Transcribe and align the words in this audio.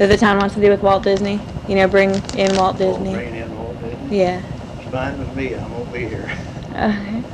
that 0.00 0.06
the 0.06 0.16
town 0.16 0.38
wants 0.38 0.54
to 0.54 0.62
do 0.62 0.70
with 0.70 0.82
Walt 0.82 1.02
Disney? 1.04 1.38
You 1.68 1.74
know, 1.74 1.86
bring 1.86 2.10
in 2.34 2.56
Walt 2.56 2.78
We'll 2.78 2.96
Disney? 2.96 3.12
Bring 3.12 3.34
in 3.34 3.54
Walt 3.54 3.78
Disney. 3.82 4.18
Yeah. 4.18 4.40
It's 4.80 4.90
fine 4.90 5.18
with 5.18 5.36
me, 5.36 5.54
I'm 5.54 5.70
gonna 5.70 5.84
be 5.92 6.08
here. 6.08 6.30
Okay. 6.74 7.22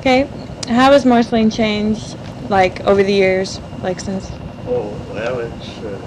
Okay, 0.00 0.30
how 0.66 0.92
has 0.92 1.04
Marceline 1.04 1.50
changed, 1.50 2.16
like, 2.48 2.80
over 2.86 3.02
the 3.02 3.12
years, 3.12 3.60
like 3.82 4.00
since, 4.00 4.30
Oh, 4.66 4.88
well, 5.12 5.40
it's, 5.40 5.68
uh, 5.82 6.00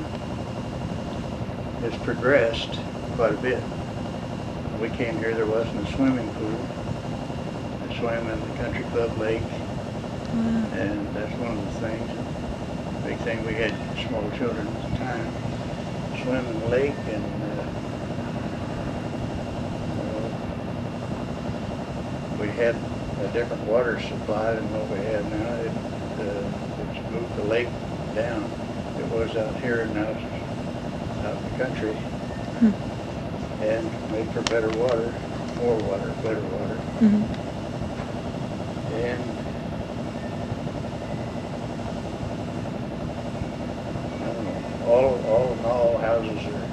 it's 1.84 1.96
progressed 2.04 2.80
quite 3.16 3.34
a 3.34 3.38
bit. 3.38 3.60
When 3.60 4.90
we 4.90 4.98
came 4.98 5.16
here, 5.20 5.36
there 5.36 5.46
wasn't 5.46 5.88
a 5.88 5.92
swimming 5.94 6.28
pool. 6.32 6.68
I 7.88 8.00
swam 8.00 8.28
in 8.28 8.42
the 8.42 8.64
country 8.64 8.84
club 8.86 9.16
lake, 9.20 9.44
uh, 9.44 10.76
and 10.76 11.08
that's 11.16 11.40
one 11.40 11.52
of 11.52 11.82
the 11.82 11.88
things. 11.88 12.23
Big 13.06 13.18
thing, 13.18 13.46
we 13.46 13.54
had 13.56 13.74
small 14.08 14.24
children 14.32 14.68
at 14.68 14.92
the 14.94 14.98
time, 14.98 15.28
swim 16.22 16.48
in 16.48 16.60
the 16.62 16.68
lake 16.70 16.96
and, 17.08 17.24
uh, 17.44 17.64
we 22.40 22.48
had 22.50 22.76
a 23.22 23.28
different 23.34 23.62
water 23.64 24.00
supply 24.00 24.54
than 24.54 24.72
what 24.74 24.90
we 24.90 24.98
have 25.06 25.26
now. 25.28 25.54
It, 25.56 25.72
uh, 26.20 26.48
it's 26.80 27.12
moved 27.12 27.36
the 27.36 27.44
lake 27.44 27.70
down. 28.16 28.44
It 28.98 29.08
was 29.12 29.36
out 29.36 29.56
here 29.60 29.82
and 29.82 29.94
now 29.94 30.08
it's 30.08 31.26
out 31.26 31.38
in 31.38 31.44
the 31.52 31.58
country 31.58 31.94
hmm, 32.60 32.72
and 33.62 33.92
made 34.12 34.28
for 34.32 34.42
better 34.44 34.70
water, 34.70 35.14
more 35.58 35.76
water, 35.76 36.12
better 36.24 36.42
water. 36.42 36.80
mhm, 37.02 37.24
And 38.92 39.34
I 44.22 44.26
don't 44.28 44.46
know, 44.46 44.56
all, 44.88 45.16
all 45.28 45.54
in 45.54 45.66
all, 45.66 45.98
houses 45.98 46.48
are 46.48 46.66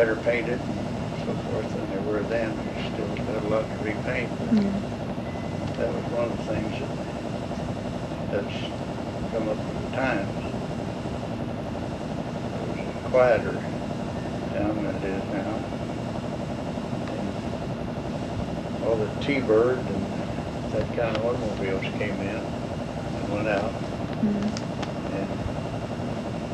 better 0.00 0.16
painted 0.16 0.60
and 0.60 0.82
so 1.26 1.36
forth 1.44 1.74
than 1.74 1.90
they 1.90 1.98
were 1.98 2.22
then. 2.24 2.56
There's 2.64 2.80
still 2.90 3.14
got 3.26 3.44
a 3.44 3.46
lot 3.46 3.70
to 3.70 3.84
be 3.84 3.92
painted. 3.96 4.38
but 4.38 4.56
yeah, 4.56 4.70
That 5.76 5.92
was 5.94 6.06
one 6.08 6.24
of 6.24 6.32
the 6.32 6.38
things 6.38 6.78
that 6.78 8.38
has 8.40 8.50
come 9.30 9.46
up 9.46 9.58
with 9.68 9.78
the 9.78 9.86
times. 9.88 10.40
It 12.54 12.66
was 12.66 12.78
quieter 13.04 13.60
town 14.54 14.84
than 14.84 14.96
it 14.96 15.04
is 15.04 15.22
now. 15.30 15.60
And 17.12 17.36
All 18.80 18.96
the 18.96 19.10
T-Bird 19.20 19.90
and 19.90 20.06
that 20.72 20.94
kind 20.94 21.14
of 21.14 21.24
automobiles 21.26 21.84
came 21.98 22.22
in 22.22 22.48
and 23.16 23.30
went 23.30 23.48
out. 23.48 23.74
mhm, 24.22 24.50
And 25.10 25.28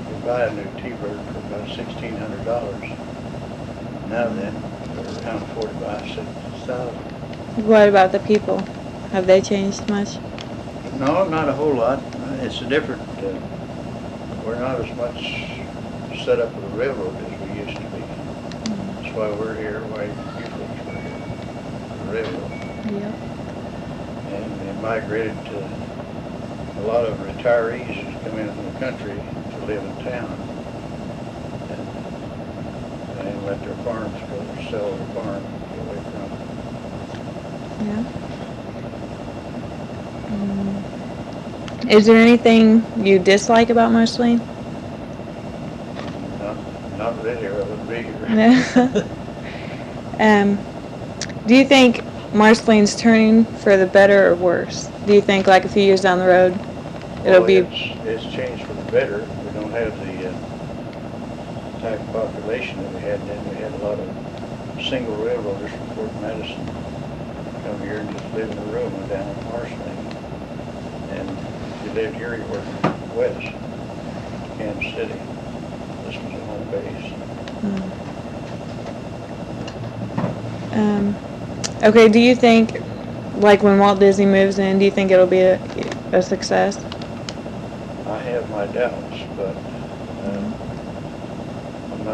you 0.08 0.16
buy 0.16 0.46
a 0.46 0.50
new 0.50 0.72
T-Bird 0.82 1.28
for 1.30 1.38
about 1.38 1.68
sixteen 1.68 2.16
hundred 2.16 2.44
dollars. 2.44 2.84
Now 4.08 4.28
then, 4.28 4.54
they're 4.94 5.24
around 5.28 5.44
forty-five, 5.54 6.00
sixty 6.06 6.22
thousand. 6.66 6.94
what 7.66 7.88
about 7.88 8.12
the 8.12 8.20
people? 8.20 8.60
Have 9.10 9.26
they 9.26 9.40
changed 9.40 9.88
much? 9.88 10.16
No, 10.98 11.28
not 11.28 11.48
a 11.48 11.52
whole 11.52 11.74
lot. 11.74 12.00
It's 12.40 12.60
a 12.60 12.66
different, 12.66 13.02
uh, 13.18 13.38
we're 14.44 14.58
not 14.58 14.80
as 14.80 14.96
much 14.96 16.22
set 16.24 16.38
up 16.40 16.54
with 16.54 16.64
a 16.64 16.76
railroad 16.76 17.14
as 17.16 17.40
we 17.40 17.58
used 17.60 17.76
to 17.76 17.82
be. 17.82 17.98
That's 18.00 19.14
why 19.14 19.30
we're 19.30 19.56
here, 19.56 19.80
why 19.88 20.04
you 20.04 20.14
folks 20.54 20.80
were 20.86 20.98
here, 21.02 21.20
the 21.98 22.12
railroad. 22.12 22.52
Yep. 23.02 23.14
And 24.32 24.60
they 24.60 24.82
migrated 24.82 25.36
to, 25.46 25.58
a 26.78 26.82
lot 26.86 27.04
of 27.06 27.18
retirees 27.18 27.86
who's 27.86 28.22
come 28.22 28.38
in 28.38 28.52
from 28.52 28.72
the 28.72 28.78
country 28.78 29.14
to 29.50 29.66
live 29.66 29.82
in 29.82 30.04
town. 30.04 30.55
Let 33.46 33.60
their 33.62 33.76
farms 33.76 34.20
go, 34.30 34.70
sell 34.70 34.96
their 34.96 35.06
farm, 35.14 35.42
get 35.70 35.80
away 35.80 36.00
from 36.12 36.32
it. 36.32 36.40
Yeah. 37.86 38.04
Mm. 40.28 41.90
Is 41.90 42.06
there 42.06 42.16
anything 42.16 42.84
you 43.06 43.18
dislike 43.20 43.70
about 43.70 43.92
Marceline? 43.92 44.40
Not, 46.40 46.56
not 46.98 47.22
really, 47.24 47.46
I 47.46 47.52
wouldn't 47.52 47.88
be 47.88 48.02
here. 48.02 49.08
Um, 50.18 50.58
do 51.46 51.54
you 51.54 51.64
think 51.64 52.02
Marceline's 52.34 52.96
turning 52.96 53.44
for 53.44 53.76
the 53.76 53.86
better 53.86 54.28
or 54.28 54.34
worse? 54.34 54.88
Do 55.06 55.14
you 55.14 55.20
think 55.20 55.46
like 55.46 55.64
a 55.64 55.68
few 55.68 55.82
years 55.82 56.00
down 56.00 56.18
the 56.18 56.26
road, 56.26 56.54
it'll 57.24 57.40
Well, 57.40 57.46
be, 57.46 57.56
It's, 57.58 58.24
it's 58.24 58.34
changed 58.34 58.64
for 58.66 58.72
the 58.74 58.90
better. 58.90 59.18
We 59.44 59.52
don't 59.60 59.70
have 59.72 59.98
the, 60.00 60.05
type 61.86 62.00
of 62.00 62.12
population 62.12 62.82
that 62.82 62.92
we 62.94 63.00
had 63.00 63.20
then. 63.28 63.48
We 63.48 63.56
had 63.56 63.72
a 63.74 63.76
lot 63.78 63.98
of 63.98 64.08
single 64.82 65.14
railroaders 65.16 65.70
from 65.70 65.88
Fort 65.90 66.12
Madison 66.20 66.66
come 67.62 67.80
here 67.82 67.98
and 67.98 68.10
just 68.10 68.34
live 68.34 68.50
in 68.50 68.58
a 68.58 68.62
room 68.62 68.90
down 69.08 69.28
in 69.28 69.44
Marceline. 69.44 70.06
And 71.14 71.30
if 71.30 71.84
you 71.84 71.92
lived 71.92 72.16
here, 72.16 72.34
you 72.36 72.44
worked 72.46 72.66
west, 73.14 73.52
Kansas 74.58 74.94
City. 74.94 75.14
This 76.04 76.16
was 76.16 76.32
a 76.34 76.44
home 76.44 76.66
base. 76.72 77.06
Hmm. 77.62 77.82
um, 80.78 81.16
okay, 81.84 82.08
do 82.08 82.18
you 82.18 82.34
think, 82.34 82.82
like 83.36 83.62
when 83.62 83.78
Walt 83.78 84.00
Disney 84.00 84.26
moves 84.26 84.58
in, 84.58 84.80
do 84.80 84.84
you 84.84 84.90
think 84.90 85.12
it'll 85.12 85.26
be 85.26 85.40
a, 85.40 85.60
a 86.10 86.20
success? 86.20 86.84
I 88.06 88.18
have 88.18 88.50
my 88.50 88.66
doubts, 88.66 89.18
but, 89.36 89.54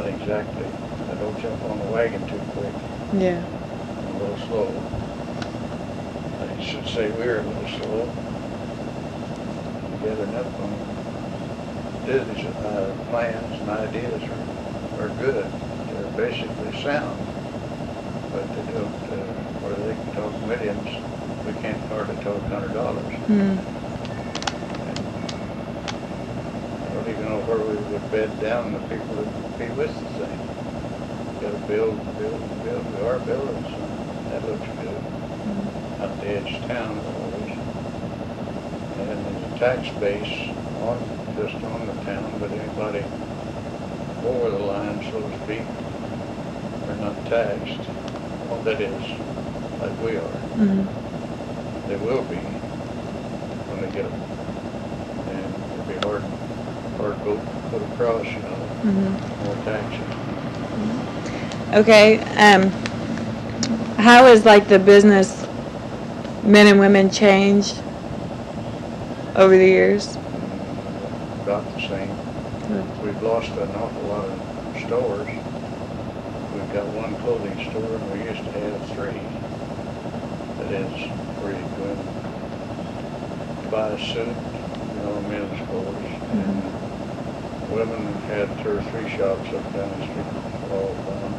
not 0.03 0.21
exactly, 0.21 0.67
I 1.11 1.15
don't 1.21 1.39
jump 1.41 1.63
on 1.71 1.79
the 1.79 1.93
wagon 1.93 2.27
too 2.27 2.41
quick. 2.55 2.73
Yeah. 3.21 3.39
a 3.39 4.19
little 4.19 4.37
slow. 4.49 4.67
I 6.41 6.63
should 6.63 6.87
say 6.89 7.11
we're 7.13 7.39
a 7.39 7.43
little 7.43 7.69
slow. 7.79 8.09
Gathering 10.03 10.35
up 10.35 10.47
on 10.61 10.71
Disney's 12.07 12.47
uh, 12.47 12.93
plans 13.11 13.61
and 13.61 13.71
ideas 13.71 14.23
are, 14.25 15.05
are 15.05 15.09
good. 15.21 15.47
They're 15.93 16.27
basically 16.27 16.83
sound. 16.83 17.19
But 18.33 18.49
they 18.57 18.73
don't, 18.73 18.89
uh, 18.89 19.33
where 19.63 19.77
they 19.77 19.95
can 19.95 20.15
talk 20.15 20.33
millions, 20.49 20.89
we 21.47 21.53
can't 21.63 21.79
hardly 21.91 22.17
talk 22.25 22.43
hundred 22.49 22.75
dollars. 22.75 23.82
Hmm. 27.17 27.23
Even 27.23 27.33
know 27.33 27.43
where 27.43 27.67
we 27.67 27.79
would 27.83 28.11
bed 28.11 28.39
down 28.39 28.73
the 28.73 28.81
people 28.81 29.17
that 29.19 29.37
would 29.37 29.57
be 29.57 29.71
with 29.71 30.01
the 30.01 30.07
thing. 30.07 30.41
Gotta 31.41 31.59
build, 31.59 32.17
build, 32.17 32.63
build, 32.63 32.89
we 32.89 33.01
are 33.01 33.21
building 33.21 33.67
some, 33.75 34.01
that 34.29 34.45
looks 34.45 34.69
good 34.79 35.03
Hmm. 35.45 35.67
out 36.01 36.19
the 36.21 36.29
edge 36.29 36.61
of 36.63 36.69
town 36.69 37.01
always. 37.01 37.51
And 38.97 39.27
there's 39.27 39.43
a 39.43 39.49
tax 39.49 39.91
base 39.99 40.53
on, 40.77 41.13
just 41.35 41.65
on 41.65 41.87
the 41.87 41.95
town, 41.95 42.39
but 42.39 42.53
anybody 42.55 43.07
over 44.23 44.51
the 44.51 44.59
line, 44.59 45.03
so 45.03 45.23
to 45.29 45.35
speak, 45.37 45.69
are 46.87 46.97
not 46.97 47.25
taxed. 47.27 47.89
Well, 48.41 48.63
that 48.63 48.81
is, 48.81 49.05
like 49.79 50.01
we 50.01 50.17
are. 50.17 50.45
Mhm. 50.57 50.89
They 51.87 51.97
will 51.97 52.25
be 52.25 52.63
when 53.67 53.81
they 53.81 53.91
get 53.91 54.05
them. 54.05 54.21
And 55.27 55.67
it'll 55.71 55.85
be 55.85 55.99
hard, 55.99 56.29
vote 57.11 57.43
to 57.51 57.57
put 57.71 57.83
across, 57.83 58.25
you 58.37 58.43
know, 58.45 58.59
Mhm. 58.85 59.45
more 59.45 59.57
taxes. 59.65 60.07
Okay, 61.75 62.19
um, 62.37 62.71
how 63.99 64.25
has 64.27 64.45
like 64.45 64.69
the 64.69 64.79
business 64.79 65.47
men 66.43 66.67
and 66.67 66.79
women 66.79 67.11
changed 67.11 67.81
over 69.37 69.57
the 69.57 69.67
years? 69.67 70.19
About 71.43 71.65
the 71.75 71.81
same. 71.81 72.15
We've 73.03 73.23
lost 73.23 73.57
an 73.57 73.75
awful 73.75 74.05
lot 74.05 74.25
of 74.27 74.41
stores. 74.77 75.29
We've 76.55 76.71
got 76.73 76.87
one 76.89 77.17
clothing 77.17 77.59
store 77.59 77.97
and 77.97 78.13
we 78.13 78.21
used 78.21 78.45
to 78.45 78.51
have 78.53 78.81
three. 78.85 79.23
That 80.59 80.71
is 80.71 80.93
where 81.41 81.53
you 81.53 81.65
go 81.77 81.85
in, 81.85 81.99
buy 83.71 83.91
a 83.91 83.99
suit, 83.99 84.37
you 84.95 85.01
know, 85.01 85.21
men's 85.23 85.59
clothes. 85.69 86.05
And 86.33 86.72
women 87.73 88.13
had 88.29 88.49
two 88.63 88.71
or 88.77 88.83
three 88.83 89.09
shops 89.09 89.49
up 89.53 89.65
down 89.73 89.89
the 89.99 90.05
street, 90.05 90.29
all 90.71 90.95
gone. 91.09 91.35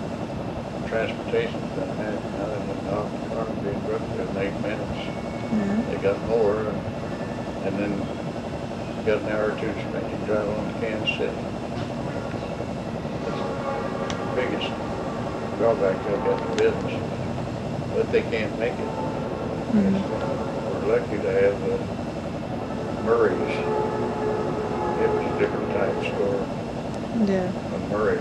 Transportation's 0.89 1.71
been 1.73 1.89
had, 1.97 2.17
now 2.37 2.45
they 2.49 2.59
went 2.67 2.87
off 2.89 3.09
the 3.11 3.35
car 3.35 3.47
and 3.47 3.63
being 3.63 3.79
Brookfield 3.81 4.29
in 4.29 4.37
eight 4.37 4.59
minutes. 4.61 4.99
Yeah. 5.53 5.81
They 5.89 5.97
got 6.01 6.19
more 6.27 6.59
and 7.65 7.73
then 7.79 7.97
got 9.05 9.21
an 9.21 9.29
hour 9.29 9.51
or 9.51 9.59
two 9.59 9.67
to 9.73 9.79
spend, 9.89 10.09
you 10.09 10.17
drive 10.25 10.47
on 10.49 10.73
to 10.73 10.79
Kansas 10.79 11.09
City. 11.17 11.41
That's 13.25 13.41
the 14.17 14.35
biggest 14.35 14.69
drawback 15.57 15.97
they've 16.05 16.23
got 16.25 16.41
in 16.41 16.57
business, 16.57 16.95
but 17.93 18.11
they 18.11 18.21
can't 18.23 18.57
make 18.59 18.73
it. 18.73 18.89
Mhm. 19.73 20.01
We're 20.81 20.99
lucky 20.99 21.17
to 21.21 21.31
have 21.31 21.57
uh, 21.71 23.03
Murray's. 23.05 23.55
It 25.73 25.97
was 25.97 26.05
a 26.05 26.11
different 26.11 26.13
type 26.13 26.15
store 26.15 26.47
Yeah. 27.25 27.47
when 27.71 27.89
Murray 27.89 28.19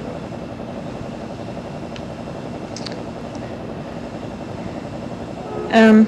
Um, 5.74 6.06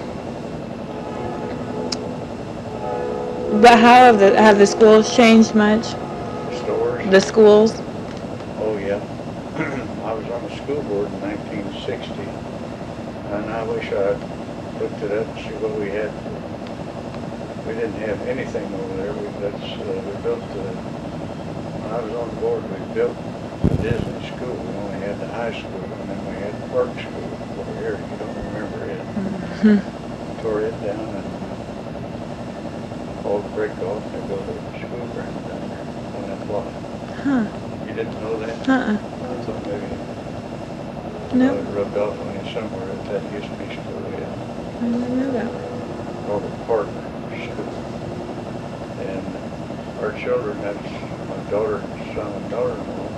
but 3.61 3.79
how 3.79 4.05
have 4.05 4.19
the 4.19 4.37
have 4.37 4.59
the 4.59 4.67
schools 4.67 5.15
changed 5.17 5.55
much? 5.55 5.85
Stores? 5.85 7.07
The 7.11 7.21
schools? 7.21 7.81
Oh, 8.61 8.77
yeah. 8.79 9.01
I 10.05 10.13
was 10.13 10.29
on 10.31 10.43
the 10.45 10.51
school 10.57 10.83
board 10.83 11.09
in 11.09 11.21
nineteen 11.21 11.65
sixty, 11.87 12.29
and 13.33 13.51
I 13.51 13.63
wish 13.65 13.91
I'd 13.93 14.19
looked 14.81 15.03
it 15.03 15.13
up 15.13 15.27
and 15.27 15.39
see 15.39 15.55
what 15.65 15.79
we 15.81 15.87
had. 15.91 16.11
We 17.67 17.75
didn't 17.75 18.01
have 18.03 18.21
anything 18.29 18.65
over 18.75 18.97
there. 19.03 19.13
We, 19.13 19.29
that's, 19.41 19.65
uh, 19.81 20.03
we 20.05 20.13
built 20.23 20.45
the, 20.53 21.04
when 21.85 21.93
I 21.93 22.01
was 22.01 22.15
on 22.15 22.29
the 22.33 22.37
board, 22.41 22.65
we 22.73 22.81
built 22.97 23.13
the 23.63 23.77
Disney 23.85 24.25
school. 24.33 24.57
We 24.57 24.73
only 24.89 24.99
had 25.05 25.21
the 25.21 25.29
high 25.29 25.53
school, 25.53 25.85
and 25.85 26.09
then 26.09 26.21
we 26.33 26.41
had 26.41 26.57
the 26.57 26.69
park 26.73 26.89
school 26.99 27.29
over 27.61 27.75
here. 27.77 28.01
You 28.11 28.17
don't 28.17 28.37
remember 28.49 28.89
it. 28.89 29.01
Hmm. 29.61 30.41
Tore 30.41 30.63
it 30.63 30.73
down 30.83 31.13
and 31.13 31.29
all 33.27 33.41
the 33.41 33.49
brick 33.51 33.73
off 33.83 34.05
and 34.15 34.29
go 34.29 34.37
to 34.41 34.53
the 34.53 34.79
school 34.81 35.07
ground 35.13 35.37
down 35.49 35.65
there 35.69 35.85
on 36.17 36.23
that 36.29 36.41
block. 36.49 36.67
Huh? 37.23 37.45
You 37.89 37.95
didn't 37.95 38.21
know 38.21 38.37
that? 38.41 38.69
Uh-uh. 38.69 38.97
I 38.97 39.37
thought 39.45 39.67
maybe 39.67 39.89
No, 41.39 41.57
uh, 41.57 41.63
rubbed 41.73 41.97
off 41.97 42.17
on 42.21 42.33
you 42.35 42.53
somewhere 42.53 42.85
that 42.87 43.05
that 43.09 43.23
used 43.33 43.49
to 43.49 43.57
be 43.61 43.69
school, 43.73 44.01
yeah, 44.13 44.29
I 44.81 44.85
didn't 44.85 45.17
know 45.21 45.31
that. 45.33 45.49
called 46.29 46.45
the 46.45 46.53
Park 46.67 46.89
School. 47.33 47.73
And 49.01 49.25
our 50.05 50.13
children, 50.21 50.61
that's 50.61 51.14
daughter, 51.49 51.93
son 52.15 52.35
and 52.35 52.49
daughter-in-law, 52.49 53.17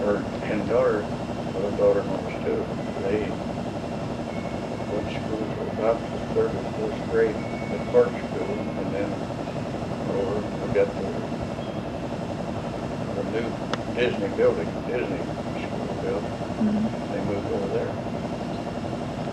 or, 0.00 0.30
and 0.42 0.66
daughter, 0.66 1.12
well, 1.52 1.72
daughter-in-laws 1.72 2.32
too. 2.42 2.70
They 2.98 3.38
went 4.88 5.06
to 5.08 5.14
school 5.14 5.46
for 5.48 5.66
about 5.68 6.10
the 6.10 6.20
third 6.20 6.54
or 6.54 6.62
fourth 6.74 7.04
grade 7.06 7.42
at 7.70 7.86
Park 7.86 8.16
School, 8.28 8.66
and 8.76 8.92
then 8.92 9.22
over, 10.08 10.48
we 10.58 10.70
got 10.70 10.96
the, 10.96 11.28
the 13.12 13.22
new 13.24 13.54
Disney 13.92 14.28
building, 14.30 14.78
Disney 14.86 15.32
school 15.56 15.94
built, 15.94 16.30
Mhm. 16.60 16.90
they 17.10 17.20
moved 17.20 17.50
over 17.50 17.70
there. 17.70 18.00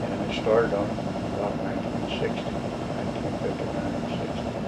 And 0.02 0.24
it 0.24 0.32
started 0.32 0.74
on 0.74 1.02
about 1.26 1.62
1960, 1.62 2.70
1959, 2.94 4.06
60. 4.08 4.62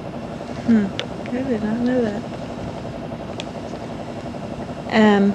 Hmm. 0.68 0.88
I 1.32 1.44
did 1.44 1.64
not 1.64 1.82
know 1.82 2.02
that. 2.02 2.37
Um, 4.90 5.34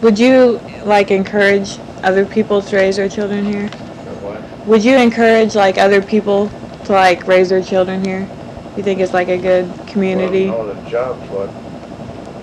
would 0.00 0.18
you 0.18 0.60
like 0.84 1.10
encourage 1.10 1.78
other 2.02 2.24
people 2.24 2.62
to 2.62 2.76
raise 2.76 2.96
their 2.96 3.08
children 3.08 3.44
here? 3.44 3.68
What? 3.68 4.66
Would 4.66 4.84
you 4.84 4.96
encourage 4.96 5.54
like 5.54 5.78
other 5.78 6.00
people 6.00 6.50
to 6.84 6.92
like 6.92 7.26
raise 7.26 7.48
their 7.48 7.62
children 7.62 8.04
here? 8.04 8.28
You 8.76 8.82
think 8.82 9.00
it's 9.00 9.14
like 9.14 9.28
a 9.28 9.38
good 9.38 9.72
community? 9.86 10.50
Well, 10.50 10.66
no, 10.66 10.74
the 10.74 10.90
job's 10.90 11.28
what 11.30 11.48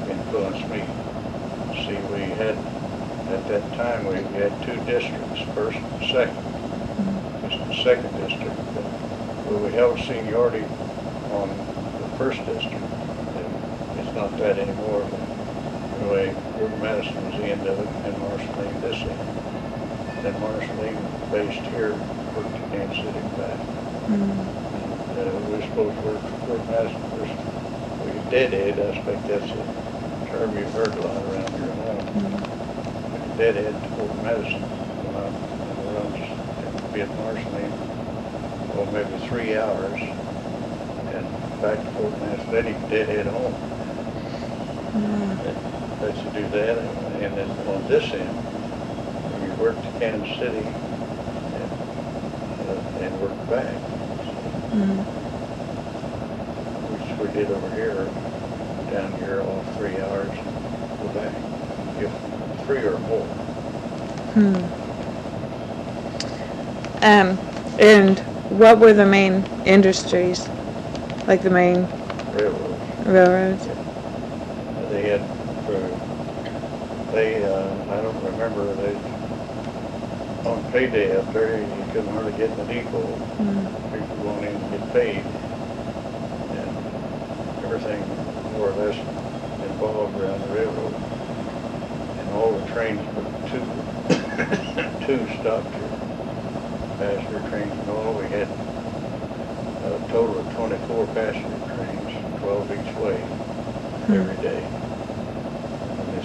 influenced 0.10 0.68
me. 0.70 0.82
See, 1.86 1.96
we 2.12 2.22
had, 2.36 2.58
at 3.34 3.48
that 3.48 3.74
time, 3.76 4.06
we 4.08 4.16
had 4.40 4.52
two 4.64 4.76
districts, 4.86 5.42
first 5.54 5.78
and 5.78 6.04
second. 6.12 6.36
This 7.44 7.54
is 7.54 7.68
the 7.68 7.84
second 7.84 8.12
district, 8.28 8.56
but 8.74 8.84
where 9.48 9.60
we 9.60 9.72
held 9.74 10.00
seniority 10.00 10.64
on 11.32 11.50
the 11.50 12.18
first 12.18 12.44
district. 12.46 12.83
Not 14.16 14.38
that 14.38 14.60
anymore, 14.60 15.08
but 15.10 15.20
anyway, 16.00 16.36
Fort 16.60 16.78
Madison 16.80 17.16
was 17.26 17.36
the 17.36 17.46
end 17.46 17.66
of 17.66 17.80
it, 17.80 17.88
and 18.06 18.18
Marceline 18.22 18.82
this 18.82 19.02
end. 19.02 19.10
And 19.10 20.26
then 20.26 20.40
Marceline 20.40 20.98
based 21.32 21.66
here, 21.74 21.98
worked 22.38 22.54
to 22.54 22.62
Kansas 22.70 22.98
City 22.98 23.18
and 23.18 23.38
back. 23.38 23.58
Mm. 24.14 24.38
Uh, 25.18 25.40
we 25.50 25.56
were 25.56 25.62
supposed 25.64 25.98
to 25.98 26.02
work 26.06 26.22
for 26.22 26.38
Fort 26.46 26.64
Madison 26.70 27.02
first. 27.18 27.34
We 28.06 28.30
deadhead, 28.30 28.78
I 28.78 28.94
expect 28.94 29.28
that's 29.28 29.50
a 29.50 30.30
term 30.30 30.58
you've 30.60 30.72
heard 30.74 30.94
a 30.94 31.02
lot 31.02 31.24
around 31.34 31.50
here 31.58 31.74
at 31.74 31.78
home. 31.82 32.06
Mm. 32.14 33.34
We 33.34 33.38
Deadhead 33.38 33.74
to 33.74 33.90
Fort 33.98 34.16
Madison, 34.22 34.62
and 34.62 35.16
runs, 35.90 36.22
and 36.22 36.94
be 36.94 37.02
at 37.02 37.10
Marceline, 37.18 37.74
well, 38.78 38.86
maybe 38.94 39.18
three 39.26 39.58
hours, 39.58 40.00
and 41.18 41.26
back 41.66 41.82
to 41.82 41.92
Fort 41.98 42.14
Madison, 42.22 42.52
then 42.52 42.66
can 42.66 42.90
deadhead 42.90 43.26
home. 43.26 43.73
Mm. 44.94 46.02
Let 46.02 46.16
you 46.18 46.30
do 46.32 46.48
that, 46.50 46.78
and 46.78 47.36
then 47.36 47.50
on 47.68 47.88
this 47.88 48.14
end, 48.14 48.30
you 49.44 49.52
work 49.62 49.76
to 49.82 50.00
Kansas 50.00 50.38
City 50.38 50.60
and, 50.60 51.72
uh, 52.70 53.04
and 53.04 53.22
work 53.22 53.50
back. 53.50 53.74
Mm. 54.74 55.04
which 56.94 57.20
we 57.20 57.34
did 57.34 57.50
over 57.50 57.70
here, 57.76 58.06
down 58.92 59.12
here, 59.14 59.42
all 59.42 59.62
three 59.78 60.00
hours, 60.02 60.32
go 61.02 61.08
back, 61.20 61.34
if 62.00 62.12
three 62.66 62.84
or 62.84 63.00
more. 63.00 63.26
Hmm. 64.34 64.84
Um, 67.04 67.38
and 67.80 68.20
what 68.60 68.80
were 68.80 68.94
the 68.94 69.06
main 69.06 69.44
industries? 69.66 70.48
Like 71.28 71.42
the 71.42 71.50
main 71.50 71.88
railroad. 72.34 72.80
railroads? 73.06 73.83
They 75.04 75.10
had, 75.10 75.26
for, 75.66 75.98
they, 77.12 77.44
uh, 77.46 77.74
I 77.90 78.02
don't 78.02 78.22
remember, 78.22 78.74
they, 78.74 78.96
on 80.50 80.64
payday 80.64 81.18
up 81.18 81.30
there, 81.34 81.62
you 81.62 81.84
couldn't 81.92 82.10
hardly 82.10 82.32
get 82.32 82.52
in 82.52 82.56
the 82.56 82.64
depot, 82.64 83.20
Mm. 83.38 83.68
people 83.92 84.18
going 84.22 84.46
in 84.46 84.60
to 84.60 84.66
get 84.66 84.94
paid. 84.94 85.26
And 86.54 86.72
everything 87.62 88.18
more 88.48 88.72
or 88.72 88.76
less 88.86 88.96
involved 89.62 90.16
around 90.18 90.40
the 90.40 90.48
railroad. 90.48 90.96
And 92.18 92.32
all 92.32 92.56
the 92.56 92.62
trains, 92.64 93.04
but 93.14 93.26
two, 93.46 93.84
two 95.02 95.28
stopped 95.28 95.76
here. 95.76 95.92
Passenger 96.98 97.42
trains 97.42 97.76
and 97.78 97.90
all, 97.90 98.16
we 98.16 98.30
had 98.30 98.48
a 99.84 100.00
total 100.08 100.40
of 100.40 100.48
twenty-four 100.48 101.08
passenger 101.08 101.60
trains, 101.68 102.10
twelve 102.38 102.72
each 102.72 102.96
way, 102.96 103.26
every 104.08 104.38
day. 104.38 104.64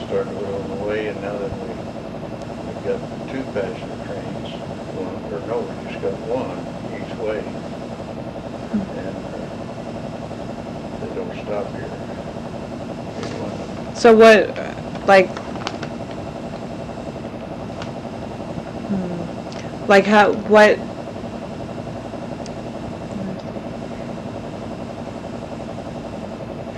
Started 0.09 0.33
on 0.37 0.69
the 0.71 0.85
way, 0.87 1.09
and 1.09 1.21
now 1.21 1.37
that 1.37 1.53
we, 1.53 1.69
we've 2.65 2.85
got 2.89 3.01
two 3.29 3.43
passenger 3.53 3.97
trains, 4.07 4.49
one, 4.97 5.21
or 5.35 5.41
no, 5.47 5.61
we 5.61 5.69
just 5.93 6.01
got 6.01 6.17
one 6.25 6.59
each 6.97 7.13
way. 7.21 7.41
And 8.97 9.17
uh, 9.37 9.45
they 11.05 11.11
don't 11.15 11.37
stop 11.45 11.69
here. 11.77 11.93
So 13.97 14.09
what, 14.17 14.57
like, 15.07 15.29
hmm, 18.89 19.91
like 19.91 20.07
how, 20.07 20.33
what, 20.33 20.79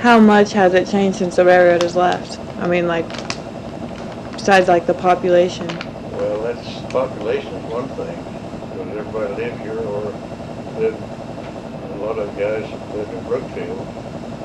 how 0.01 0.19
much 0.19 0.53
has 0.53 0.73
it 0.73 0.89
changed 0.89 1.19
since 1.19 1.37
the 1.37 1.45
railroad 1.45 1.83
has 1.83 1.95
left? 1.95 2.39
I 2.59 2.67
mean, 2.67 2.87
like, 2.87 3.07
besides 4.33 4.67
like 4.67 4.87
the 4.87 4.95
population? 4.95 5.67
Well, 6.17 6.43
that's, 6.43 6.81
population 6.93 7.53
is 7.53 7.65
one 7.71 7.87
thing, 7.91 8.17
because 8.71 8.97
everybody 8.97 9.35
live 9.35 9.59
here 9.61 9.79
or 9.79 10.13
live, 10.81 10.97
a 10.97 11.97
lot 12.01 12.19
of 12.19 12.29
guys 12.39 12.65
live 12.95 13.09
in 13.11 13.25
Brookfield 13.25 13.87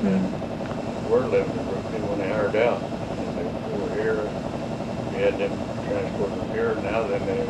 and 0.04 1.08
were 1.08 1.20
living 1.26 1.56
in 1.56 1.64
Brookfield 1.64 2.08
when 2.10 2.18
they 2.18 2.28
hired 2.28 2.56
out. 2.56 2.82
And 2.82 3.38
they 3.40 3.44
were 3.80 3.94
here, 3.96 4.20
we 5.12 5.22
had 5.24 5.38
them 5.38 5.56
transport 5.88 6.36
them 6.36 6.50
here, 6.52 6.74
now 6.84 7.06
then 7.08 7.24
they 7.24 7.46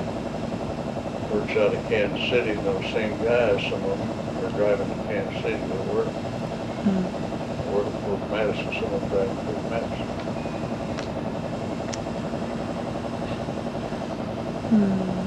works 1.34 1.56
out 1.58 1.74
of 1.74 1.88
Kansas 1.88 2.22
City, 2.30 2.52
those 2.62 2.84
same 2.92 3.18
guys, 3.24 3.60
some 3.68 3.82
of 3.82 3.98
them 3.98 4.44
are 4.46 4.50
driving 4.56 4.86
to 4.86 4.94
Kansas 5.10 5.42
City 5.42 5.58
to 5.58 5.82
work, 5.92 6.06
Hmm. 6.86 7.35
Work 7.76 7.86
for 8.04 8.18
Madison, 8.30 8.72
some 8.72 8.92
of 8.92 9.10
them 9.10 9.28
for 9.44 9.54
Madison. 9.68 10.06
Hmm. 14.70 15.26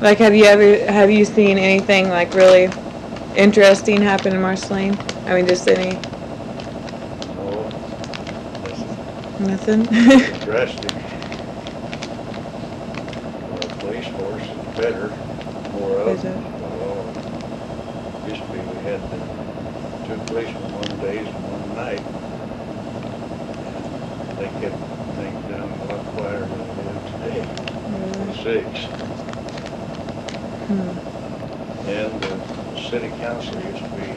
Like, 0.00 0.18
have 0.18 0.34
you 0.34 0.44
ever, 0.44 0.90
have 0.92 1.10
you 1.10 1.24
seen 1.24 1.58
anything 1.58 2.08
like 2.08 2.32
really 2.34 2.70
interesting 3.34 4.00
happen 4.02 4.32
in 4.34 4.40
Marceline? 4.40 4.98
I 5.26 5.34
mean, 5.34 5.46
just 5.46 5.68
any, 5.68 5.98
that's 8.62 8.84
nothing? 9.38 9.84
drastic. 10.44 10.90
Our 13.52 13.58
police 13.80 14.06
force 14.06 14.42
is 14.42 14.66
better, 14.76 15.12
more 15.72 15.98
of 15.98 16.08
Is 16.08 16.24
it? 16.24 16.32
them. 16.32 16.44
Well, 16.60 17.06
Used 18.26 18.44
to 18.44 18.50
be, 18.52 18.58
we 18.58 18.78
had 18.82 19.00
the 19.10 19.18
two 20.06 20.16
policemen 20.28 20.72
one 20.76 20.98
days 21.00 21.26
and 21.26 21.44
one 21.48 21.74
night. 21.74 22.04
They 24.36 24.48
kept 24.60 24.76
things 25.16 25.40
down 25.48 25.72
a 25.72 25.84
lot 25.88 26.04
quieter 26.12 26.44
than 26.44 26.68
they 26.76 26.84
do 26.84 27.00
today, 27.16 27.40
Really? 27.88 28.32
six. 28.36 28.84
Hmm. 30.68 30.92
And 31.88 32.12
the 32.20 32.34
city 32.78 33.08
council 33.20 33.56
used 33.64 33.82
to 33.84 33.90
be 33.96 34.12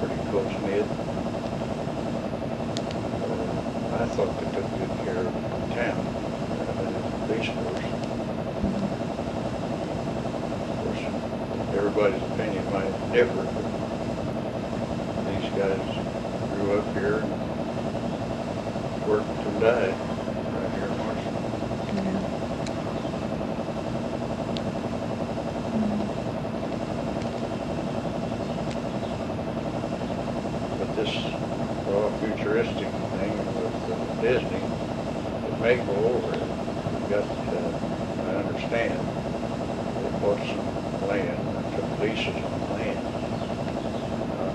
pretty 0.00 0.16
close 0.32 0.52
knit. 0.64 0.86
Uh, 3.20 4.00
I 4.00 4.06
thought 4.16 4.32
they 4.40 4.48
took 4.56 4.64
good 4.80 4.92
care 5.04 5.20
of 5.28 5.32
the 5.68 5.74
town, 5.76 6.00
uh, 6.00 6.88
the 6.88 7.04
police 7.28 7.48
force. 7.52 7.84
Of 10.56 10.80
course, 10.80 11.04
everybody's 11.76 12.22
opinion 12.32 12.64
might 12.72 13.12
differ, 13.12 13.44
guys 15.62 15.94
grew 16.50 16.76
up 16.76 16.92
here 16.92 17.18
and 17.18 19.06
worked 19.06 19.28
and 19.28 19.60
died 19.60 19.94
right 19.94 20.72
here 20.74 20.88
in 20.88 20.96
Marshall. 20.98 21.38
Yeah. 21.94 22.18
But 30.78 30.96
this 30.96 31.14
raw 31.86 32.10
futuristic 32.18 32.88
thing 32.88 33.36
with 33.54 33.90
uh, 33.90 34.20
Disney, 34.20 34.64
it 35.46 35.60
may 35.60 35.76
go 35.76 35.94
over. 35.94 36.32
We've 36.32 37.08
got, 37.08 37.22
uh, 37.22 37.78
I 38.26 38.34
understand, 38.34 38.98
they 40.02 40.10
bought 40.18 40.40
some 40.40 41.06
land, 41.06 41.38
and 41.38 41.72
took 41.76 41.88
leases 42.00 42.42
on 42.42 42.70
land. 42.72 43.06
Uh, 44.32 44.54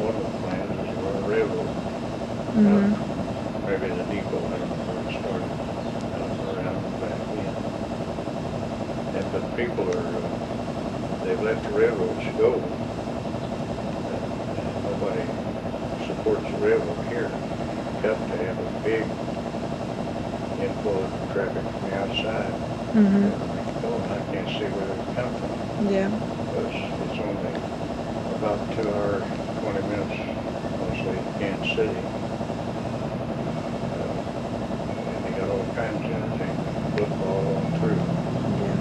One 0.00 0.14
of 0.16 0.22
the 0.22 0.30
plans 0.40 0.72
is 0.80 0.88
to 0.88 0.96
run 1.04 1.14
a 1.16 1.26
railroad. 1.28 1.76
Mhm. 2.60 2.96
Maybe 3.66 3.90
the 3.90 4.02
depot, 4.04 4.46
I 4.52 4.58
don't 4.58 4.74
know 4.74 4.84
where 4.86 5.02
it 5.02 5.10
started, 5.10 5.52
out 6.14 6.32
around 6.42 6.84
and 6.84 6.98
back 6.98 7.20
in. 7.32 7.54
And, 9.14 9.30
but 9.32 9.54
people 9.54 9.88
are, 9.88 10.20
uh, 10.26 10.30
they've 11.22 11.42
let 11.42 11.62
the 11.62 11.72
railroads 11.72 12.24
go. 12.36 12.62
And 14.08 14.84
Nobody 14.84 15.26
supports 16.06 16.50
the 16.50 16.58
railroad 16.58 17.04
here. 17.08 17.38
Got 18.02 18.26
to 18.28 18.38
have 18.38 18.60
a 18.60 18.68
big 18.82 19.12
inflow 20.58 21.02
of 21.04 21.10
traffic 21.28 21.64
from 21.70 21.84
the 21.84 21.96
outside. 21.96 22.54
Mhm. 22.94 23.32
And 23.82 24.12
I 24.12 24.20
can't 24.30 24.48
see 24.48 24.68
where 24.68 24.86
they 24.86 25.02
come 25.14 25.32
from. 25.34 25.56
Yeah. 25.78 26.10
Because 26.50 26.74
it's 26.98 27.20
only 27.20 27.54
about 28.28 28.70
two 28.70 28.92
hours, 28.94 29.26
twenty 29.60 29.82
minutes, 29.82 30.14
mostly 30.78 31.20
to 31.20 31.28
Kansas 31.38 31.72
City. 31.74 32.04
Uh, 33.92 34.20
And 35.06 35.24
they 35.98 36.08
got 36.08 36.22
all 36.22 36.30
kinds 36.30 36.38
of 36.38 36.40
entertainment, 36.40 36.76
football 36.94 37.56
on 37.56 37.74
through. 37.78 38.02
Yeah. 38.56 38.76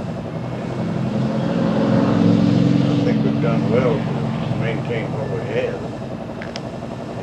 I 2.92 3.04
think 3.04 3.24
we've 3.24 3.42
done 3.42 3.72
well 3.72 3.94
to 3.94 4.60
maintain 4.60 5.06
what 5.16 5.30
we 5.32 5.42
have. 5.56 5.80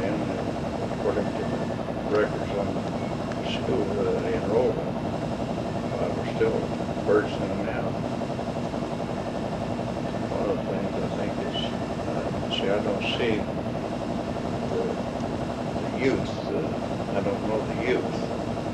And 0.02 0.31
uh, 0.31 0.85
according 0.99 1.33
to 1.35 1.43
the 1.45 2.14
records 2.16 2.52
on 2.55 2.75
the 3.40 3.47
school 3.47 3.87
uh, 4.00 4.25
enrollment, 4.26 4.88
uh, 5.93 6.11
we're 6.16 6.25
still 6.25 6.61
bursting 7.07 7.66
out. 7.69 7.93
One 10.31 10.50
of 10.50 10.59
the 10.59 10.76
things 10.76 10.93
I 10.99 11.09
think 11.16 11.33
is, 11.40 11.57
uh, 12.09 12.50
see, 12.50 12.69
I 12.69 12.78
don't 12.81 13.02
see 13.02 13.43
the, 14.73 14.90
the 15.81 15.88
youth, 15.99 16.50
uh, 16.50 17.16
I 17.16 17.21
don't 17.21 17.47
know 17.47 17.61
the 17.61 17.75
youth. 17.75 18.28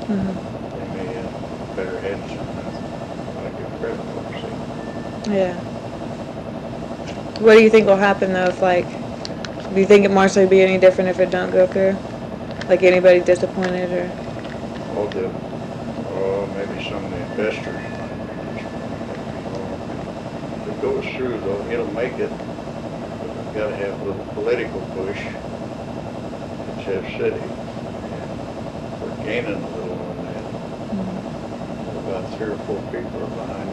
Mhm. 0.09 0.35
They 0.75 0.85
may 0.85 1.07
have 1.13 1.31
better 1.75 1.99
heads 2.01 2.35
than 2.35 3.45
I 3.45 3.49
give 3.51 3.69
credit 3.79 4.01
for, 4.11 4.23
see. 4.41 5.03
Yeah. 5.27 5.53
What 7.39 7.55
do 7.55 7.63
you 7.63 7.69
think 7.69 7.87
will 7.87 7.97
happen 7.97 8.33
though 8.33 8.45
if 8.45 8.61
like, 8.61 8.85
do 9.73 9.79
you 9.79 9.85
think 9.85 10.05
it 10.05 10.11
Marshall 10.11 10.43
would 10.43 10.49
be 10.49 10.61
any 10.61 10.77
different 10.77 11.09
if 11.09 11.19
it 11.19 11.29
don't 11.31 11.51
go 11.51 11.65
through? 11.67 11.97
Like 12.69 12.83
anybody 12.83 13.21
disappointed 13.21 13.91
or? 13.91 14.11
All 14.95 15.07
the, 15.07 15.25
oh, 16.09 16.47
maybe 16.55 16.83
some 16.89 17.03
of 17.05 17.11
the 17.11 17.17
investors 17.17 17.81
might 17.97 18.27
be. 18.27 18.65
If 20.61 20.67
it 20.67 20.81
goes 20.81 21.05
through 21.15 21.39
though, 21.41 21.65
it'll 21.67 21.87
make 21.93 22.19
it, 22.19 22.29
but 23.19 23.35
we've 23.35 23.53
gotta 23.53 23.75
have 23.75 23.99
a 24.01 24.03
little 24.05 24.25
political 24.33 24.81
push. 24.93 25.19
It's 26.67 26.77
Jeff 26.85 27.05
City. 27.17 27.39
and 27.39 28.39
We're 28.99 29.11
gaining 29.23 29.63
a 29.63 29.69
little 29.69 29.99
on 29.99 30.21
that. 30.23 30.45
Mm-hmm. 30.91 31.19
About 31.95 32.29
three 32.29 32.47
or 32.47 32.57
four 32.59 32.81
people 32.91 33.23
are 33.23 33.27
behind 33.27 33.72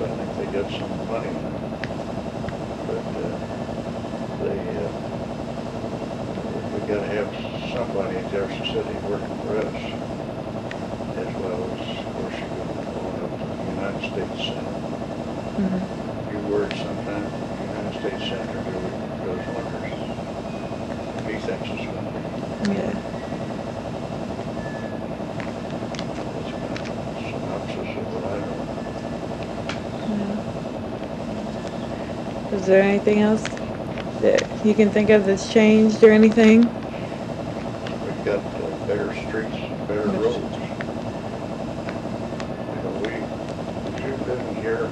I 0.00 0.08
think 0.10 0.36
they 0.36 0.46
got 0.46 0.70
some 0.70 1.06
money. 1.06 1.32
But, 2.86 3.04
uh, 3.18 3.36
they, 4.40 4.84
uh, 4.84 4.90
we 6.72 6.80
gotta 6.82 7.06
have 7.06 7.34
somebody 7.72 8.18
in 8.18 8.28
Jefferson 8.28 8.64
City 8.64 8.98
working 8.98 9.34
for 9.40 9.56
us. 9.58 9.76
As 11.16 11.28
well 11.38 11.70
as, 11.72 11.80
of 11.80 12.14
course, 12.14 12.34
you 12.42 12.48
go 12.92 13.24
up 13.24 13.38
to 13.40 13.48
the 13.48 13.64
United 13.64 14.02
States 14.02 14.38
Center. 14.48 14.76
Mhm. 15.58 15.80
Few 16.28 16.42
words 16.42 16.78
sometimes, 16.78 17.32
the 17.54 17.62
United 17.62 17.94
States 17.94 18.22
Senator 18.28 18.58
goes, 18.58 18.92
goes 19.22 19.40
wonders. 19.48 19.86
He 21.26 21.38
thinks 21.38 21.72
it's 21.72 21.86
be. 21.86 22.70
Yeah. 22.72 22.92
That's 26.34 26.52
kind 26.60 26.74
of 26.74 26.86
a 26.88 27.18
synopsis 27.32 27.96
of 27.96 28.12
what 28.12 28.24
I 28.24 28.38
know. 28.40 28.62
yeah. 30.08 30.36
Is 32.66 32.70
there 32.70 32.82
anything 32.82 33.20
else 33.20 33.46
that 34.18 34.42
you 34.64 34.74
can 34.74 34.90
think 34.90 35.08
of 35.08 35.24
that's 35.24 35.48
changed 35.48 36.02
or 36.02 36.10
anything? 36.10 36.68
We've 38.02 38.24
got 38.24 38.40
uh, 38.58 38.72
better 38.88 39.12
streets, 39.12 39.56
better 39.86 40.08
roads. 40.08 40.58
You 42.72 42.80
know, 42.80 42.90
we, 43.00 43.28
we 43.94 44.16
living 44.16 44.56
here, 44.56 44.90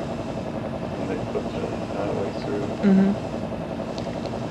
when 0.95 1.09
they 1.09 1.17
put 1.17 1.53
the 1.57 1.75
highway 1.93 2.31
through, 2.31 2.77
Mm-hmm. 2.85 3.11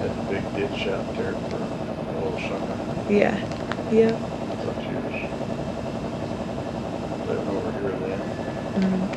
had 0.01 0.11
a 0.11 0.19
big 0.27 0.53
ditch 0.53 0.85
out 0.87 1.13
there 1.15 1.37
for 1.49 1.69
a 2.11 2.13
little 2.13 2.37
summer. 2.37 2.75
Yeah. 3.07 3.39
Yeah. 3.89 4.17
I 4.51 4.55
thought 4.55 4.81
she 4.85 4.95
was 4.95 5.13
living 7.25 7.47
over 7.47 7.71
here 7.71 7.95
then. 8.75 8.83
Mhm. 8.83 9.09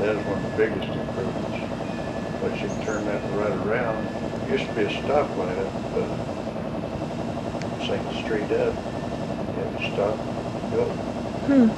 That 0.00 0.16
is 0.16 0.26
one 0.26 0.38
of 0.38 0.42
the 0.42 0.56
biggest 0.56 0.96
improvements. 0.96 1.54
But 2.42 2.60
you 2.62 2.70
can 2.70 2.80
turn 2.80 3.04
that 3.06 3.22
right 3.30 3.52
around. 3.52 4.08
Used 4.50 4.66
to 4.66 4.74
be 4.74 4.82
a 4.82 4.88
stoplight 4.88 5.58
up, 5.64 5.96
uh, 5.96 6.18
Second 7.86 8.12
Street 8.12 8.50
up. 8.50 8.74
You 9.54 9.62
had 9.62 9.78
to 9.78 9.84
stop, 9.92 10.18
go. 10.72 10.90
Hmm. 11.46 11.68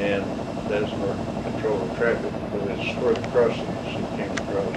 And 0.00 0.24
that 0.68 0.82
is 0.82 0.90
where 0.96 1.14
control 1.44 1.84
of 1.84 1.94
traffic, 1.94 2.32
but 2.52 2.62
it's 2.72 2.98
where 2.98 3.14
the 3.14 3.20
crossings, 3.22 3.96
you 3.96 4.06
came 4.16 4.32
across 4.34 4.76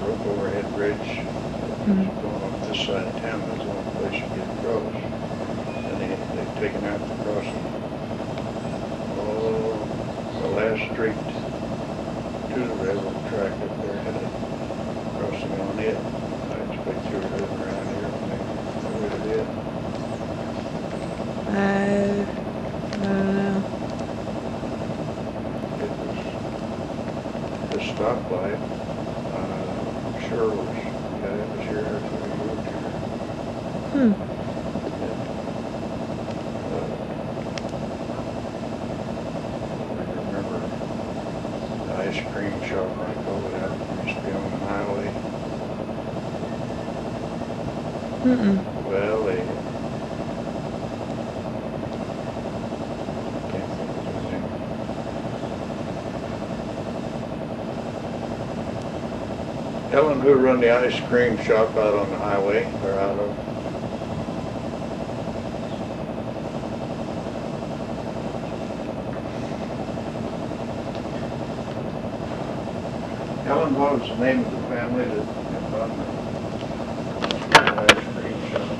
roof 0.00 0.24
overhead 0.26 0.72
bridge. 0.74 1.28
Mhm. 1.86 2.08
Going 2.22 2.42
up 2.44 2.62
this 2.62 2.78
side 2.80 3.06
of 3.06 3.16
town, 3.16 3.44
that's 3.46 3.64
the 3.64 3.70
only 3.70 3.86
place 3.96 4.14
you 4.22 4.28
get 4.40 4.48
across. 4.48 4.94
And 5.86 6.00
they, 6.00 6.16
they've 6.32 6.54
taken 6.54 6.86
out 6.86 7.06
the 7.06 7.12
crossing. 7.22 7.66
Oh, 9.18 9.88
the 10.40 10.48
last 10.48 10.82
street 10.92 11.16
to 12.56 12.62
the 12.62 12.74
railroad 12.76 13.20
track 13.28 13.52
up 13.52 13.82
there 13.82 13.98
had 14.00 14.16
a 14.16 14.26
crossing 15.18 15.60
on 15.60 15.78
it. 15.78 15.92
I 15.92 16.56
expect 16.72 17.04
you 17.12 17.16
were 17.18 17.28
living 17.36 17.60
around 17.60 17.86
here 17.92 18.08
when 18.08 18.24
they 18.32 18.40
got 18.80 18.96
rid 18.96 19.12
of. 19.12 19.46
I, 21.52 22.24
I 22.92 23.04
don't 23.04 23.36
know. 23.36 23.60
It 25.84 25.92
was, 26.00 26.16
the 27.72 27.80
stoplight, 27.92 28.60
uh, 29.36 30.18
sure 30.28 30.48
was, 30.48 30.80
yeah, 31.20 31.36
it 31.36 31.48
was 31.52 31.60
here 31.60 31.84
after 31.84 32.16
we 32.16 32.30
moved 32.40 32.66
here. 32.72 32.96
Hmm. 33.92 34.12
I 39.92 40.08
remember 40.08 40.58
the 41.86 41.92
ice 41.96 42.20
cream 42.32 42.58
shop 42.62 42.90
right 42.98 43.16
over 43.28 43.48
there, 43.50 43.72
used 44.04 44.16
to 44.18 44.22
be 44.24 44.32
on 44.32 44.50
the 44.50 44.58
highway. 44.66 45.08
Mm-mm. 48.26 48.58
His 53.52 54.26
name. 54.32 54.44
Helen, 59.90 60.20
who 60.20 60.34
run 60.34 60.58
the 60.58 60.70
ice 60.70 60.98
cream 60.98 61.36
shop 61.36 61.76
out 61.76 61.94
on 61.94 62.10
the 62.10 62.18
highway, 62.18 62.68
or 62.82 62.98
out 62.98 63.16
of? 63.16 63.32
Helen, 73.44 73.76
what 73.76 74.00
was 74.00 74.08
the 74.10 74.16
name 74.16 74.42
of 74.42 74.50
the 74.50 74.58
family 74.66 75.04
that 75.06 75.26
that 75.52 75.72
run 75.72 75.96
the 75.96 76.08
ice 77.82 78.04
cream 78.12 78.42
shop? 78.50 78.76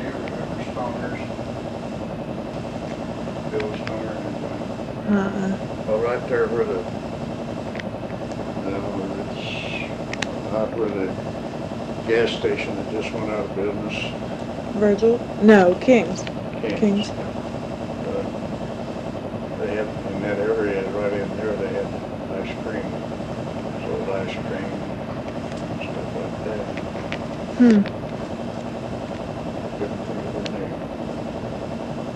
Do 0.00 0.06
you 0.06 0.12
remember 0.14 0.58
Stoner's? 0.72 1.20
Bill 3.50 3.74
Stoner 3.74 4.14
and, 4.14 4.44
Uh-uh. 5.08 5.54
uh, 5.54 5.56
well, 5.86 5.98
right 5.98 6.19
there 6.30 6.48
where 6.48 6.64
the, 6.66 6.84
no, 8.62 9.04
it's 9.26 9.90
out 10.52 10.76
where 10.76 10.90
the 10.90 11.14
gas 12.06 12.30
station 12.32 12.76
that 12.76 12.90
just 12.90 13.14
went 13.14 13.30
out 13.30 13.46
of 13.46 13.54
business. 13.56 13.94
Virgil? 14.74 15.20
No, 15.40 15.74
King's. 15.76 16.24
King's. 16.62 17.12
Uh, 18.06 18.24
They 19.58 19.74
had, 19.74 19.88
in 20.08 20.20
that 20.22 20.38
area, 20.38 20.88
right 20.90 21.12
in 21.12 21.36
there, 21.36 21.56
they 21.56 21.72
had 21.72 21.88
ice 22.30 22.52
cream, 22.62 23.04
sold 23.84 24.08
ice 24.10 24.34
cream, 24.46 24.86
stuff 25.80 26.14
like 26.16 26.42
that. 26.44 26.66
Hmm. 27.58 27.82
Couldn't 29.78 30.04
think 30.06 30.24
of 30.24 30.32
their 30.34 30.60
name. 30.60 30.78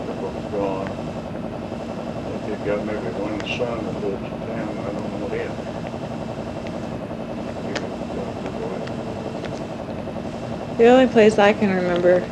They're 0.04 0.14
both 0.14 0.50
gone. 0.50 0.97
I 2.16 2.23
think 2.23 2.47
they 2.47 2.56
got 2.56 2.85
maybe 2.85 3.11
one 3.11 3.44
son 3.47 3.85
that 3.87 4.00
lives 4.02 4.28
in 4.28 4.40
town, 4.42 4.78
I 4.78 4.92
don't 4.92 5.12
know 5.12 5.28
him. 5.28 5.54
He 7.64 7.75
was, 7.75 7.94
uh, 8.16 8.33
The 10.85 10.91
only 10.91 11.07
place 11.07 11.38
I 11.38 11.55
can 11.55 11.71
remember 11.75 12.26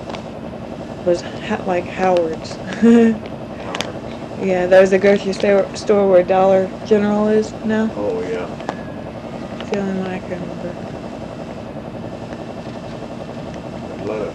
was 1.07 1.23
ha- 1.23 1.63
like 1.65 1.87
Howard's. 1.87 2.59
Yeah, 4.37 4.67
that 4.67 4.79
was 4.79 4.91
the 4.91 4.99
grocery 4.99 5.33
store, 5.33 5.67
store 5.75 6.07
where 6.07 6.23
Dollar 6.23 6.71
General 6.85 7.29
is 7.29 7.55
now. 7.65 7.91
Oh, 7.97 8.21
yeah. 8.21 8.51
The 9.71 9.79
only 9.79 9.99
one 10.01 10.11
I 10.11 10.19
can 10.19 10.43
remember. 10.43 10.77
A 13.99 14.05
lot 14.05 14.21
of 14.21 14.35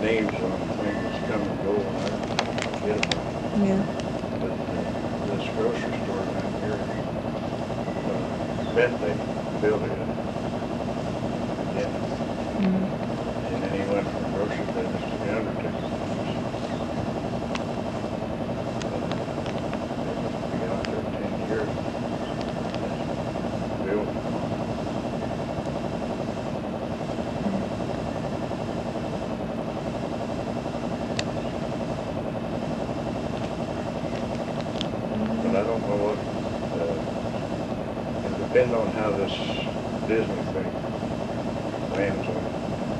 names 0.00 0.32
on 0.40 0.60
things 0.78 1.12
come 1.26 1.42
and 1.42 1.62
go, 1.64 1.74
and 1.74 1.96
I 1.98 2.60
forget 2.78 3.02
them. 3.02 3.20
Yeah. 3.56 3.82
But 4.40 4.52
uh, 4.52 5.26
this 5.26 5.42
grocery 5.56 5.92
store 6.04 6.22
down 6.22 6.54
here, 6.60 6.78
uh, 8.08 8.74
Bentley 8.76 9.16
built 9.60 9.82
it. 9.82 10.06
Yeah, 11.74 11.86
Mm. 12.60 12.90
and 13.48 13.62
then 13.62 13.72
he 13.72 13.90
went 13.90 14.06
from 14.06 14.30
grocery 14.34 14.66
business 14.74 15.00
to 15.14 15.18
the 15.26 15.34
undertaker. 15.34 15.74
Be 20.52 20.66
out 20.66 20.84
there 20.84 21.02
ten 21.16 21.46
years. 21.46 21.70
Built. 23.82 24.08
But 35.42 35.54
I 35.56 35.64
don't 35.64 35.86
know 35.86 35.96
what, 35.96 36.18
uh, 36.78 36.98
it 38.28 38.52
depends 38.70 38.96
on 38.96 39.02
how 39.02 39.12
this 39.12 39.36
Disney 40.06 40.42
thing 40.42 40.72
lands 41.90 42.28
on 42.28 42.46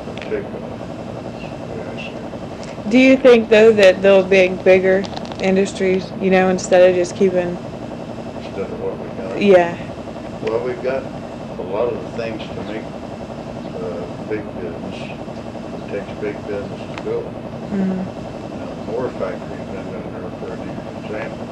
particular. 0.05 0.71
That's 1.13 1.45
the 1.61 1.73
way 1.73 1.85
I 1.87 1.97
see 1.97 2.21
it. 2.21 2.33
Do 2.89 2.99
you 2.99 3.17
think 3.17 3.49
though 3.49 3.73
that 3.73 4.03
they'll 4.03 4.25
be 4.25 4.49
bigger 4.49 5.03
industries, 5.41 6.13
you 6.17 6.31
know, 6.31 6.49
instead 6.49 6.89
of 6.89 6.95
just 6.95 7.15
keeping, 7.15 7.59
Instead 8.39 8.71
of 8.71 8.81
what 8.81 9.01
we 9.01 9.09
got. 9.11 9.41
yeah, 9.41 9.79
Well, 10.43 10.63
we've 10.63 10.83
got 10.83 11.05
a 11.59 11.63
lot 11.63 11.89
of 11.89 12.01
the 12.01 12.07
things 12.07 12.43
to 12.55 12.61
make, 12.63 12.85
uh, 13.77 14.07
big 14.29 14.57
business. 14.57 14.97
It 15.77 15.89
takes 15.89 16.13
big 16.21 16.47
business 16.47 16.81
to 16.93 17.03
build. 17.03 17.33
mm, 17.71 18.09
Now, 18.57 18.71
the 18.71 18.83
Moore 18.83 19.09
factory's 19.09 19.69
been 19.71 19.91
down 19.91 20.11
there 20.13 20.31
for 20.41 20.55
an 20.55 20.65
example. 21.03 21.47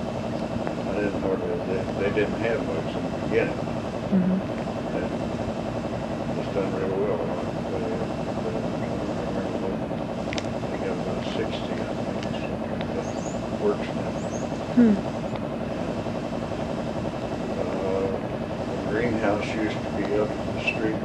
I 0.88 0.94
didn't 0.94 1.22
know 1.22 1.37
that 1.37 1.66
they, 1.66 1.85
they 2.09 2.14
didn't 2.14 2.38
have 2.38 2.66
much 2.66 2.96
in 2.96 3.04
the 3.04 3.22
beginning. 3.22 3.67
Mhm, 4.12 4.42
And 4.92 5.30
it's 6.34 6.48
done 6.48 6.72
real 6.72 6.94
well. 6.96 7.30
They, 7.70 8.06
they, 8.42 8.60
they 10.70 10.78
got 10.78 10.96
about 10.96 11.24
sixty, 11.24 11.82
I 11.84 11.92
think, 12.06 12.22
something 12.46 12.92
that 12.94 13.06
works 13.58 13.88
now. 13.94 14.16
hmm, 14.76 14.94
Uh, 17.56 18.18
the 18.70 18.78
greenhouse 18.86 19.54
used 19.54 19.82
to 19.84 19.90
be 19.90 20.18
up 20.18 20.30
the 20.52 20.58
street. 20.58 21.02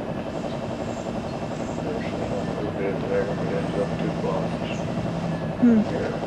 There's 1.82 2.04
a 2.12 2.36
little 2.36 2.70
bit 2.70 3.06
there, 3.06 3.32
but 3.32 3.50
it's 3.50 3.76
up 3.76 3.96
two 3.98 4.12
blocks 4.12 4.68
hmm, 5.60 5.82
here. 5.88 6.22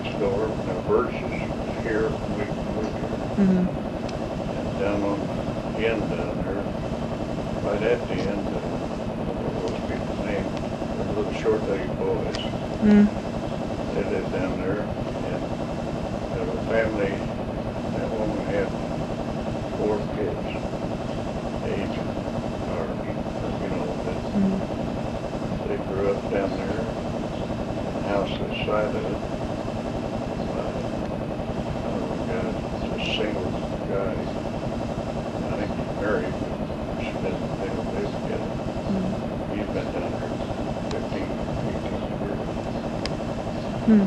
Mhm, 0.07 0.59
And 0.65 0.77
the 0.77 0.81
birds 0.83 1.15
here 1.83 2.15
we 2.35 2.53
we 2.75 2.91
can 2.91 3.23
down 4.79 5.05
on 5.05 5.29
the 5.75 5.87
end 5.87 6.11
down 6.11 6.39
there, 6.41 6.67
right 7.63 7.83
at 7.83 8.07
the 8.07 8.15
end, 8.27 8.53
uh, 8.55 8.61
what 9.25 9.39
was 9.41 9.57
those 9.59 9.79
people's 9.89 10.21
name? 10.21 10.53
The 10.95 11.03
little 11.05 11.33
short-legged 11.49 11.99
boys. 11.99 12.37
mm, 12.83 13.09
They 13.95 14.05
lived 14.05 14.33
down 14.33 14.59
there, 14.59 14.87
and 15.25 15.43
there 16.35 16.45
was 16.45 16.61
a 16.61 16.67
family, 16.69 17.23
that 17.95 18.13
woman 18.13 18.45
had 18.45 18.69
four 19.79 20.01
kids, 20.15 20.45
age 21.65 22.01
of 22.01 22.13
ours, 22.71 22.99
you 23.63 23.71
know, 23.71 23.97
that 24.05 24.19
mm, 24.37 24.61
they 25.67 25.79
grew 25.79 26.13
up 26.13 26.29
down 26.31 26.55
there, 26.57 26.85
the 27.95 28.03
house 28.03 28.37
this 28.39 28.55
side 28.67 28.95
of 28.95 29.09
it. 29.13 29.19
uh, 30.55 30.83
I 31.87 31.91
don't 31.91 32.03
know, 32.05 32.19
guy, 32.29 32.53
it's 32.77 32.91
a 32.91 32.99
single 33.17 33.55
guy, 33.89 34.17
I 35.51 35.57
think 35.57 35.71
he's 35.77 35.99
married, 35.99 36.35
but 36.45 36.53
Hmm. 43.87 44.05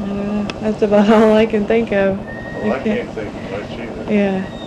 I 0.00 0.04
don't 0.04 0.48
know. 0.48 0.53
That's 0.64 0.80
about 0.80 1.10
all 1.12 1.34
I 1.34 1.44
can 1.44 1.66
think 1.66 1.92
of. 1.92 2.18
Well, 2.54 2.72
I 2.72 2.78
can't 2.78 3.10
think 3.10 3.28
of 3.28 3.50
much 3.50 3.78
either. 3.78 4.06
Yeah. 4.10 4.63